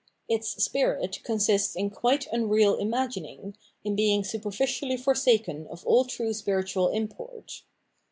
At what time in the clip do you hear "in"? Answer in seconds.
1.75-1.91, 3.83-3.95